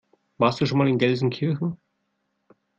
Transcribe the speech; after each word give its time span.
Warst 0.39 0.59
du 0.59 0.65
schon 0.65 0.79
mal 0.79 0.87
in 0.89 0.97
Gelsenkirchen? 0.97 1.77